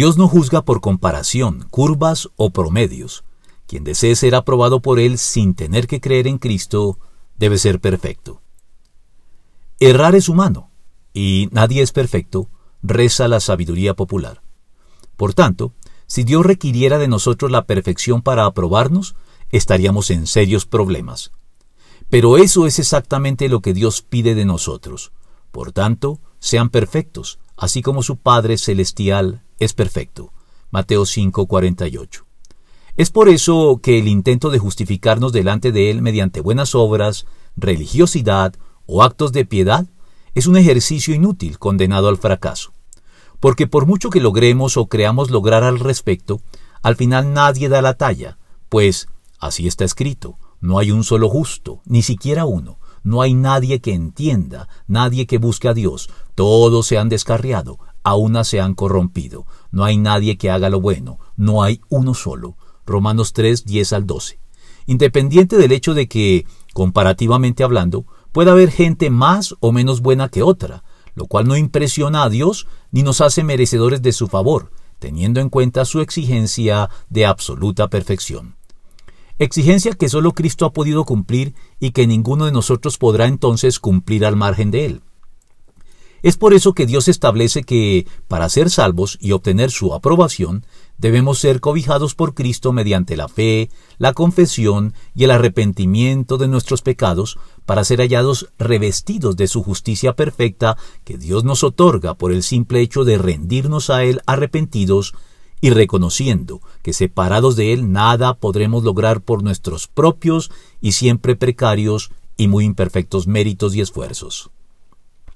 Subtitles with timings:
[0.00, 3.22] Dios no juzga por comparación, curvas o promedios.
[3.66, 6.98] Quien desee ser aprobado por Él sin tener que creer en Cristo
[7.36, 8.40] debe ser perfecto.
[9.78, 10.70] Errar es humano,
[11.12, 12.48] y nadie es perfecto,
[12.82, 14.40] reza la sabiduría popular.
[15.18, 15.74] Por tanto,
[16.06, 19.16] si Dios requiriera de nosotros la perfección para aprobarnos,
[19.50, 21.30] estaríamos en serios problemas.
[22.08, 25.12] Pero eso es exactamente lo que Dios pide de nosotros.
[25.50, 30.32] Por tanto, sean perfectos, así como su Padre Celestial es perfecto.
[30.70, 32.24] Mateo 5:48.
[32.96, 38.54] Es por eso que el intento de justificarnos delante de Él mediante buenas obras, religiosidad
[38.86, 39.86] o actos de piedad
[40.34, 42.72] es un ejercicio inútil condenado al fracaso.
[43.38, 46.40] Porque por mucho que logremos o creamos lograr al respecto,
[46.82, 48.38] al final nadie da la talla,
[48.68, 49.08] pues
[49.38, 53.94] así está escrito, no hay un solo justo, ni siquiera uno, no hay nadie que
[53.94, 59.46] entienda, nadie que busque a Dios, todos se han descarriado, a una se han corrompido,
[59.70, 62.56] no hay nadie que haga lo bueno, no hay uno solo.
[62.86, 64.40] Romanos 3, 10 al 12.
[64.86, 70.42] Independiente del hecho de que, comparativamente hablando, pueda haber gente más o menos buena que
[70.42, 70.82] otra,
[71.14, 75.48] lo cual no impresiona a Dios ni nos hace merecedores de su favor, teniendo en
[75.48, 78.56] cuenta su exigencia de absoluta perfección.
[79.38, 84.26] Exigencia que solo Cristo ha podido cumplir y que ninguno de nosotros podrá entonces cumplir
[84.26, 85.02] al margen de él.
[86.22, 90.64] Es por eso que Dios establece que, para ser salvos y obtener su aprobación,
[90.98, 96.82] debemos ser cobijados por Cristo mediante la fe, la confesión y el arrepentimiento de nuestros
[96.82, 102.42] pecados, para ser hallados revestidos de su justicia perfecta que Dios nos otorga por el
[102.42, 105.14] simple hecho de rendirnos a Él arrepentidos
[105.62, 112.10] y reconociendo que separados de Él nada podremos lograr por nuestros propios y siempre precarios
[112.36, 114.50] y muy imperfectos méritos y esfuerzos.